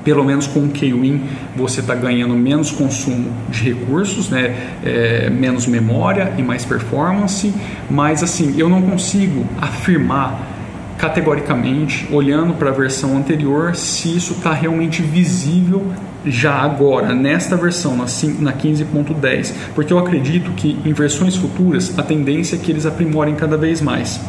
pelo 0.04 0.22
menos 0.24 0.46
com 0.46 0.60
o 0.60 0.68
KWin 0.68 1.20
você 1.56 1.80
está 1.80 1.92
ganhando 1.92 2.34
menos 2.34 2.70
consumo 2.70 3.32
de 3.50 3.64
recursos, 3.64 4.30
né? 4.30 4.54
É, 4.84 5.28
menos 5.28 5.66
memória 5.66 6.32
e 6.38 6.42
mais 6.44 6.64
performance, 6.64 7.52
mas 7.90 8.22
assim 8.22 8.54
eu 8.56 8.68
não 8.68 8.82
consigo 8.82 9.44
afirmar 9.60 10.55
categoricamente, 10.98 12.08
olhando 12.10 12.54
para 12.54 12.70
a 12.70 12.72
versão 12.72 13.16
anterior, 13.16 13.74
se 13.76 14.16
isso 14.16 14.32
está 14.34 14.52
realmente 14.52 15.02
visível 15.02 15.86
já 16.24 16.54
agora, 16.54 17.14
nesta 17.14 17.56
versão, 17.56 17.96
na 17.96 18.04
15.10, 18.06 19.54
porque 19.74 19.92
eu 19.92 19.98
acredito 19.98 20.50
que 20.52 20.78
em 20.84 20.92
versões 20.92 21.36
futuras 21.36 21.96
a 21.98 22.02
tendência 22.02 22.56
é 22.56 22.58
que 22.58 22.70
eles 22.70 22.86
aprimorem 22.86 23.34
cada 23.34 23.56
vez 23.56 23.80
mais. 23.80 24.20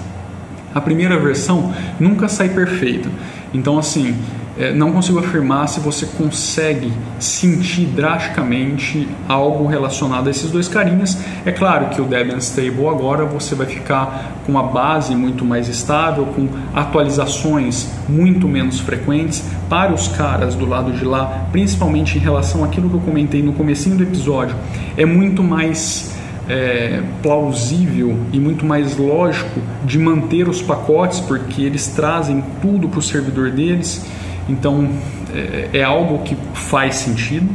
A 0.75 0.81
primeira 0.81 1.17
versão 1.17 1.73
nunca 1.99 2.27
sai 2.27 2.49
perfeita, 2.49 3.09
então 3.53 3.79
assim, 3.79 4.15
é, 4.59 4.73
não 4.73 4.91
consigo 4.91 5.19
afirmar 5.19 5.67
se 5.67 5.79
você 5.79 6.05
consegue 6.17 6.91
sentir 7.19 7.85
drasticamente 7.85 9.07
algo 9.27 9.67
relacionado 9.67 10.27
a 10.27 10.31
esses 10.31 10.49
dois 10.49 10.67
carinhas. 10.67 11.17
É 11.45 11.51
claro 11.51 11.89
que 11.89 12.01
o 12.01 12.05
Debian 12.05 12.37
Stable 12.37 12.87
agora 12.87 13.23
você 13.25 13.53
vai 13.53 13.67
ficar 13.67 14.41
com 14.45 14.51
uma 14.51 14.63
base 14.63 15.15
muito 15.15 15.45
mais 15.45 15.67
estável, 15.67 16.25
com 16.27 16.47
atualizações 16.73 17.87
muito 18.09 18.47
menos 18.47 18.79
frequentes 18.79 19.43
para 19.69 19.93
os 19.93 20.07
caras 20.07 20.55
do 20.55 20.65
lado 20.65 20.91
de 20.91 21.05
lá, 21.05 21.47
principalmente 21.51 22.17
em 22.17 22.21
relação 22.21 22.63
àquilo 22.63 22.89
que 22.89 22.95
eu 22.95 23.01
comentei 23.01 23.43
no 23.43 23.53
comecinho 23.53 23.95
do 23.95 24.03
episódio. 24.03 24.55
É 24.95 25.05
muito 25.05 25.43
mais 25.43 26.15
é, 26.49 27.01
plausível 27.21 28.17
e 28.31 28.39
muito 28.39 28.65
mais 28.65 28.97
lógico 28.97 29.59
de 29.85 29.99
manter 29.99 30.47
os 30.47 30.61
pacotes, 30.61 31.19
porque 31.19 31.61
eles 31.61 31.87
trazem 31.87 32.43
tudo 32.61 32.87
para 32.87 32.99
o 32.99 33.03
servidor 33.03 33.51
deles 33.51 34.05
então 34.49 34.89
é, 35.33 35.69
é 35.79 35.83
algo 35.83 36.19
que 36.19 36.35
faz 36.53 36.95
sentido, 36.95 37.47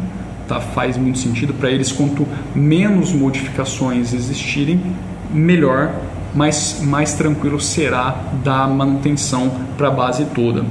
tá? 0.47 0.61
faz 0.61 0.97
muito 0.97 1.19
sentido 1.19 1.55
para 1.55 1.71
eles. 1.71 1.91
Quanto 1.93 2.27
menos 2.55 3.13
modificações 3.13 4.13
existirem, 4.13 4.81
melhor, 5.33 5.95
mais, 6.35 6.81
mais 6.83 7.15
tranquilo 7.15 7.61
será 7.61 8.17
da 8.43 8.67
manutenção 8.67 9.51
para 9.77 9.89
a 9.89 9.91
base 9.91 10.25
toda. 10.35 10.65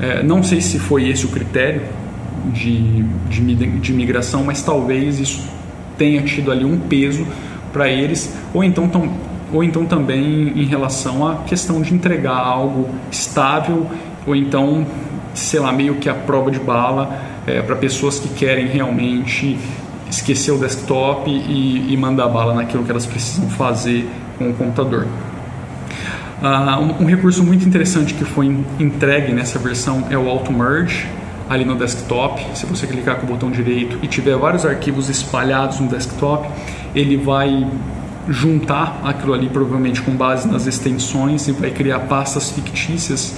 É, 0.00 0.22
não 0.22 0.42
sei 0.42 0.60
se 0.60 0.78
foi 0.78 1.08
esse 1.08 1.26
o 1.26 1.28
critério 1.28 1.82
de, 2.52 3.02
de, 3.28 3.54
de 3.54 3.92
migração, 3.92 4.42
mas 4.44 4.62
talvez 4.62 5.20
isso 5.20 5.42
tenha 5.96 6.22
tido 6.22 6.50
ali 6.50 6.64
um 6.64 6.78
peso 6.78 7.26
para 7.72 7.88
eles, 7.88 8.34
ou 8.52 8.64
então, 8.64 8.88
tão, 8.88 9.08
ou 9.52 9.62
então 9.62 9.86
também 9.86 10.52
em 10.56 10.64
relação 10.64 11.26
à 11.26 11.36
questão 11.36 11.80
de 11.80 11.94
entregar 11.94 12.36
algo 12.36 12.88
estável, 13.10 13.86
ou 14.26 14.34
então 14.34 14.86
sei 15.34 15.60
lá, 15.60 15.72
meio 15.72 15.96
que 15.96 16.08
a 16.08 16.14
prova 16.14 16.50
de 16.50 16.58
bala 16.58 17.20
é, 17.46 17.60
para 17.62 17.76
pessoas 17.76 18.18
que 18.18 18.28
querem 18.28 18.66
realmente 18.66 19.58
esquecer 20.08 20.52
o 20.52 20.58
desktop 20.58 21.30
e, 21.30 21.92
e, 21.92 21.96
mandar 21.96 22.28
bala 22.28 22.54
naquilo 22.54 22.84
que 22.84 22.90
elas 22.90 23.06
precisam 23.06 23.48
fazer 23.48 24.06
com 24.38 24.50
o 24.50 24.54
computador. 24.54 25.06
Uh, 26.42 26.80
um, 26.80 27.04
um, 27.04 27.06
recurso 27.06 27.42
muito 27.42 27.66
interessante 27.66 28.14
que 28.14 28.24
foi 28.24 28.46
entregue 28.78 29.32
nessa 29.32 29.58
versão 29.58 30.04
é 30.10 30.18
o 30.18 30.28
Auto 30.28 30.52
Merge 30.52 31.06
ali 31.48 31.64
no 31.64 31.76
desktop. 31.76 32.44
Se 32.54 32.66
você 32.66 32.86
clicar 32.86 33.16
com 33.16 33.26
o 33.26 33.28
botão 33.28 33.50
direito 33.50 33.98
e 34.02 34.08
tiver 34.08 34.36
vários 34.36 34.66
arquivos 34.66 35.08
espalhados 35.08 35.80
no 35.80 35.88
desktop, 35.88 36.48
ele 36.94 37.16
vai 37.16 37.66
juntar 38.28 39.00
aquilo 39.04 39.34
ali 39.34 39.48
provavelmente 39.48 40.00
com 40.02 40.12
base 40.12 40.48
nas 40.48 40.66
extensões 40.66 41.48
e 41.48 41.52
vai 41.52 41.70
criar 41.70 42.00
pastas 42.00 42.50
fictícias 42.50 43.34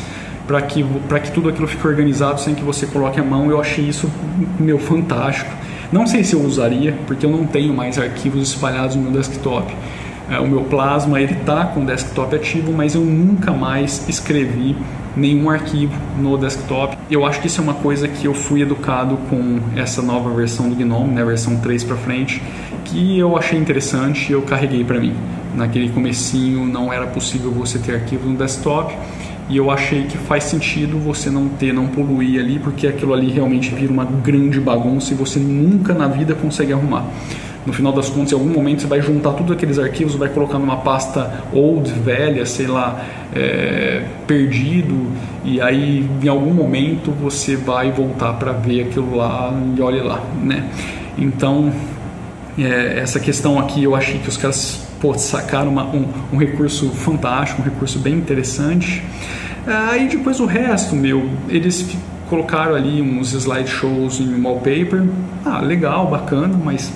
para 0.46 0.60
que, 0.62 0.82
que 0.82 1.30
tudo 1.32 1.48
aquilo 1.48 1.66
fique 1.66 1.86
organizado 1.86 2.40
sem 2.40 2.54
que 2.54 2.62
você 2.62 2.86
coloque 2.86 3.18
a 3.18 3.24
mão. 3.24 3.50
Eu 3.50 3.60
achei 3.60 3.84
isso, 3.84 4.10
meu, 4.58 4.78
fantástico. 4.78 5.50
Não 5.92 6.06
sei 6.06 6.24
se 6.24 6.34
eu 6.34 6.40
usaria, 6.42 6.96
porque 7.06 7.24
eu 7.24 7.30
não 7.30 7.46
tenho 7.46 7.72
mais 7.72 7.98
arquivos 7.98 8.48
espalhados 8.48 8.96
no 8.96 9.02
meu 9.02 9.12
desktop. 9.12 9.72
É, 10.30 10.40
o 10.40 10.46
meu 10.46 10.62
Plasma 10.62 11.20
ele 11.20 11.34
está 11.34 11.66
com 11.66 11.82
o 11.82 11.86
desktop 11.86 12.34
ativo, 12.34 12.72
mas 12.72 12.94
eu 12.94 13.02
nunca 13.02 13.52
mais 13.52 14.08
escrevi 14.08 14.74
nenhum 15.16 15.50
arquivo 15.50 15.92
no 16.18 16.36
desktop. 16.38 16.96
Eu 17.10 17.24
acho 17.26 17.40
que 17.40 17.46
isso 17.46 17.60
é 17.60 17.64
uma 17.64 17.74
coisa 17.74 18.08
que 18.08 18.26
eu 18.26 18.34
fui 18.34 18.62
educado 18.62 19.18
com 19.28 19.60
essa 19.76 20.02
nova 20.02 20.30
versão 20.30 20.68
do 20.68 20.74
GNOME, 20.74 21.12
né, 21.12 21.24
versão 21.24 21.56
3 21.60 21.84
para 21.84 21.96
frente, 21.96 22.42
que 22.84 23.18
eu 23.18 23.36
achei 23.36 23.58
interessante 23.58 24.30
e 24.30 24.32
eu 24.32 24.42
carreguei 24.42 24.82
para 24.82 24.98
mim. 24.98 25.14
Naquele 25.54 25.90
comecinho 25.90 26.66
não 26.66 26.92
era 26.92 27.06
possível 27.06 27.52
você 27.52 27.78
ter 27.78 27.94
arquivo 27.94 28.28
no 28.28 28.36
desktop 28.36 28.94
e 29.48 29.56
eu 29.56 29.70
achei 29.70 30.04
que 30.04 30.16
faz 30.16 30.44
sentido 30.44 30.98
você 30.98 31.30
não 31.30 31.48
ter, 31.48 31.72
não 31.72 31.86
poluir 31.86 32.40
ali, 32.40 32.58
porque 32.58 32.86
aquilo 32.86 33.12
ali 33.12 33.30
realmente 33.30 33.74
vira 33.74 33.92
uma 33.92 34.04
grande 34.04 34.58
bagunça 34.58 35.12
e 35.12 35.16
você 35.16 35.38
nunca 35.38 35.92
na 35.92 36.08
vida 36.08 36.34
consegue 36.34 36.72
arrumar. 36.72 37.06
No 37.66 37.72
final 37.72 37.92
das 37.92 38.10
contas, 38.10 38.32
em 38.32 38.34
algum 38.34 38.50
momento 38.50 38.82
você 38.82 38.86
vai 38.86 39.00
juntar 39.00 39.32
todos 39.32 39.52
aqueles 39.52 39.78
arquivos, 39.78 40.14
vai 40.14 40.28
colocar 40.28 40.58
numa 40.58 40.78
pasta 40.78 41.44
old, 41.52 41.90
velha, 41.90 42.44
sei 42.44 42.66
lá, 42.66 43.04
é, 43.34 44.02
perdido, 44.26 45.10
e 45.44 45.60
aí 45.60 46.06
em 46.22 46.28
algum 46.28 46.52
momento 46.52 47.10
você 47.10 47.56
vai 47.56 47.90
voltar 47.90 48.34
para 48.34 48.52
ver 48.52 48.82
aquilo 48.82 49.16
lá 49.16 49.52
e 49.76 49.80
olhe 49.80 50.00
lá, 50.00 50.22
né? 50.42 50.68
Então, 51.16 51.72
é, 52.58 52.98
essa 52.98 53.18
questão 53.18 53.58
aqui 53.58 53.82
eu 53.82 53.94
achei 53.94 54.18
que 54.18 54.28
os 54.28 54.36
caras 54.36 54.83
pô, 55.04 55.12
sacaram 55.18 55.68
uma, 55.68 55.84
um, 55.84 56.06
um, 56.32 56.38
recurso 56.38 56.88
fantástico, 56.88 57.60
um 57.60 57.64
recurso 57.66 57.98
bem 57.98 58.14
interessante. 58.14 59.02
Aí 59.66 60.08
depois 60.08 60.40
o 60.40 60.46
resto, 60.46 60.96
meu, 60.96 61.28
eles 61.46 61.94
colocaram 62.30 62.74
ali 62.74 63.02
uns 63.02 63.34
slideshows 63.34 64.18
em 64.18 64.40
wallpaper. 64.40 65.06
Ah, 65.44 65.60
legal, 65.60 66.06
bacana, 66.06 66.58
mas 66.64 66.90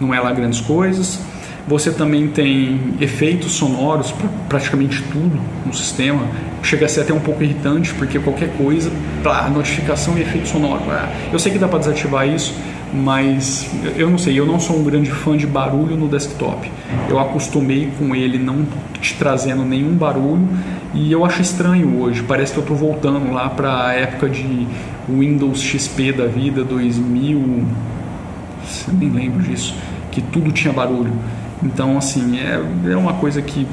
não 0.00 0.12
é 0.12 0.18
lá 0.18 0.32
grandes 0.32 0.60
coisas. 0.60 1.20
Você 1.68 1.92
também 1.92 2.26
tem 2.26 2.94
efeitos 3.00 3.52
sonoros 3.52 4.10
para 4.10 4.28
praticamente 4.48 5.00
tudo 5.04 5.40
no 5.64 5.72
sistema. 5.72 6.26
Chega 6.64 6.86
a 6.86 6.88
ser 6.88 7.02
até 7.02 7.14
um 7.14 7.20
pouco 7.20 7.44
irritante, 7.44 7.94
porque 7.94 8.18
qualquer 8.18 8.48
coisa, 8.56 8.90
pá, 9.22 9.48
notificação 9.48 10.18
e 10.18 10.22
efeito 10.22 10.48
sonoro. 10.48 10.82
Ah, 10.90 11.08
eu 11.32 11.38
sei 11.38 11.52
que 11.52 11.58
dá 11.58 11.68
para 11.68 11.78
desativar 11.78 12.26
isso, 12.28 12.52
mas 12.92 13.70
eu 13.96 14.10
não 14.10 14.18
sei, 14.18 14.38
eu 14.38 14.44
não 14.44 14.60
sou 14.60 14.78
um 14.78 14.84
grande 14.84 15.10
fã 15.10 15.36
de 15.36 15.46
barulho 15.46 15.96
no 15.96 16.08
desktop. 16.08 16.70
Eu 17.08 17.18
acostumei 17.18 17.90
com 17.98 18.14
ele 18.14 18.38
não 18.38 18.66
te 19.00 19.14
trazendo 19.14 19.64
nenhum 19.64 19.94
barulho 19.94 20.46
e 20.92 21.10
eu 21.10 21.24
acho 21.24 21.40
estranho 21.40 22.00
hoje. 22.00 22.22
Parece 22.22 22.52
que 22.52 22.58
eu 22.58 22.62
estou 22.62 22.76
voltando 22.76 23.32
lá 23.32 23.48
para 23.48 23.86
a 23.86 23.94
época 23.94 24.28
de 24.28 24.66
Windows 25.08 25.60
XP 25.60 26.12
da 26.12 26.26
vida, 26.26 26.62
2000, 26.62 27.64
nem 28.92 29.10
lembro 29.10 29.42
disso, 29.42 29.74
que 30.10 30.20
tudo 30.20 30.52
tinha 30.52 30.72
barulho. 30.72 31.12
Então, 31.62 31.96
assim, 31.96 32.38
é, 32.38 32.60
é 32.92 32.96
uma 32.96 33.14
coisa 33.14 33.40
que 33.40 33.66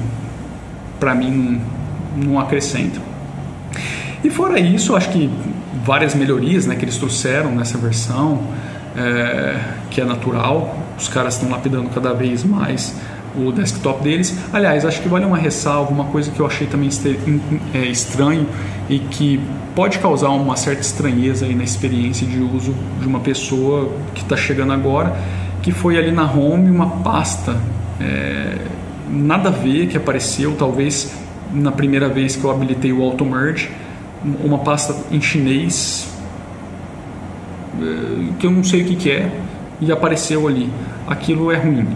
para 0.98 1.14
mim 1.14 1.60
não, 2.16 2.32
não 2.32 2.40
acrescenta. 2.40 3.00
E 4.24 4.30
fora 4.30 4.58
isso, 4.58 4.96
acho 4.96 5.10
que 5.10 5.30
várias 5.84 6.14
melhorias 6.14 6.66
né, 6.66 6.74
que 6.74 6.84
eles 6.84 6.96
trouxeram 6.96 7.54
nessa 7.54 7.78
versão 7.78 8.40
é, 8.96 9.56
que 9.90 10.00
é 10.00 10.04
natural, 10.04 10.76
os 10.98 11.08
caras 11.08 11.34
estão 11.34 11.50
lapidando 11.50 11.88
cada 11.90 12.12
vez 12.12 12.44
mais 12.44 12.94
o 13.36 13.52
desktop 13.52 14.02
deles. 14.02 14.36
Aliás, 14.52 14.84
acho 14.84 15.00
que 15.00 15.08
vale 15.08 15.24
uma 15.24 15.36
ressalva, 15.36 15.90
uma 15.90 16.06
coisa 16.06 16.30
que 16.30 16.40
eu 16.40 16.46
achei 16.46 16.66
também 16.66 16.88
é, 17.72 17.86
estranho 17.86 18.46
e 18.88 18.98
que 18.98 19.40
pode 19.74 19.98
causar 19.98 20.30
uma 20.30 20.56
certa 20.56 20.80
estranheza 20.80 21.46
aí 21.46 21.54
na 21.54 21.64
experiência 21.64 22.26
de 22.26 22.40
uso 22.40 22.74
de 23.00 23.06
uma 23.06 23.20
pessoa 23.20 23.92
que 24.14 24.22
está 24.22 24.36
chegando 24.36 24.72
agora, 24.72 25.16
que 25.62 25.70
foi 25.70 25.96
ali 25.96 26.10
na 26.10 26.30
home 26.30 26.70
uma 26.70 26.88
pasta 27.02 27.56
é, 28.00 28.56
nada 29.08 29.48
a 29.48 29.52
ver 29.52 29.86
que 29.86 29.96
apareceu, 29.96 30.54
talvez 30.56 31.12
na 31.52 31.72
primeira 31.72 32.08
vez 32.08 32.36
que 32.36 32.44
eu 32.44 32.50
habilitei 32.50 32.92
o 32.92 33.02
Auto 33.02 33.24
Merge, 33.24 33.70
uma 34.44 34.58
pasta 34.58 34.94
em 35.10 35.20
chinês 35.20 36.08
que 38.38 38.46
eu 38.46 38.50
não 38.50 38.64
sei 38.64 38.82
o 38.82 38.84
que, 38.84 38.96
que 38.96 39.10
é 39.10 39.30
e 39.80 39.90
apareceu 39.90 40.46
ali. 40.46 40.70
Aquilo 41.06 41.50
é 41.50 41.56
ruim. 41.56 41.88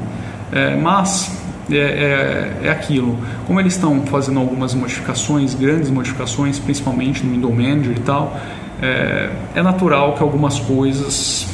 É, 0.53 0.77
mas 0.77 1.37
é, 1.71 1.77
é, 1.77 2.67
é, 2.67 2.71
aquilo. 2.71 3.19
Como 3.47 3.61
eles 3.61 3.75
estão 3.75 4.03
fazendo 4.07 4.39
algumas 4.39 4.75
modificações, 4.75 5.55
grandes 5.55 5.91
modificações, 5.91 6.59
principalmente 6.59 7.25
no 7.25 7.33
Window 7.33 7.53
Manager 7.53 7.93
e 7.93 8.01
tal, 8.01 8.39
é, 8.83 9.31
é 9.55 9.63
natural 9.63 10.15
que 10.15 10.23
algumas 10.23 10.59
coisas 10.59 11.47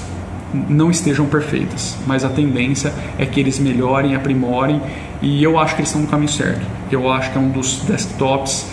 não 0.69 0.91
estejam 0.91 1.27
perfeitas, 1.27 1.97
mas 2.07 2.25
a 2.25 2.29
tendência 2.29 2.93
é 3.17 3.25
que 3.25 3.39
eles 3.39 3.61
melhorem, 3.61 4.17
aprimorem 4.17 4.81
e 5.23 5.43
eu 5.43 5.57
acho 5.57 5.77
que 5.77 5.81
eles 5.81 5.91
estão 5.91 6.03
no 6.03 6.09
caminho 6.09 6.31
certo. 6.31 6.67
Eu 6.91 7.11
acho 7.11 7.31
que 7.31 7.39
é 7.39 7.41
um 7.41 7.51
dos 7.51 7.83
desktops 7.83 8.67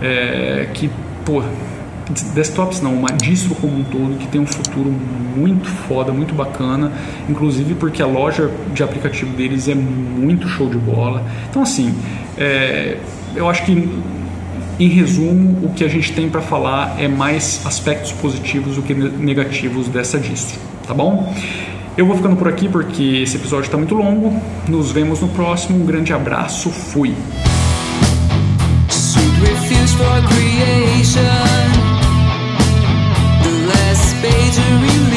é, 0.00 0.68
que, 0.72 0.90
pô, 1.26 1.42
desktops 2.34 2.80
não, 2.80 2.94
uma 2.94 3.10
distro 3.10 3.54
como 3.54 3.78
um 3.78 3.84
todo 3.84 4.18
que 4.18 4.26
tem 4.28 4.40
um 4.40 4.46
futuro 4.46 4.90
muito 5.36 5.68
foda, 5.68 6.12
muito 6.12 6.34
bacana, 6.34 6.92
inclusive 7.28 7.74
porque 7.74 8.02
a 8.02 8.06
loja 8.06 8.50
de 8.72 8.82
aplicativo 8.82 9.34
deles 9.36 9.68
é 9.68 9.74
muito 9.74 10.48
show 10.48 10.68
de 10.68 10.78
bola. 10.78 11.24
Então 11.50 11.62
assim, 11.62 11.94
é, 12.36 12.98
eu 13.34 13.48
acho 13.48 13.64
que 13.64 13.72
em 14.80 14.88
resumo 14.88 15.66
o 15.66 15.72
que 15.74 15.84
a 15.84 15.88
gente 15.88 16.12
tem 16.12 16.28
para 16.28 16.40
falar 16.40 16.96
é 17.00 17.08
mais 17.08 17.62
aspectos 17.66 18.12
positivos 18.12 18.76
do 18.76 18.82
que 18.82 18.94
negativos 18.94 19.88
dessa 19.88 20.18
distro, 20.18 20.58
tá 20.86 20.94
bom? 20.94 21.32
Eu 21.98 22.06
vou 22.06 22.14
ficando 22.14 22.36
por 22.36 22.46
aqui 22.46 22.68
porque 22.68 23.02
esse 23.24 23.36
episódio 23.36 23.66
está 23.66 23.76
muito 23.76 23.92
longo. 23.92 24.40
Nos 24.68 24.92
vemos 24.92 25.20
no 25.20 25.26
próximo. 25.26 25.82
Um 25.82 25.84
grande 25.84 26.12
abraço. 26.12 26.70
Fui. 26.70 27.12
to 34.58 35.07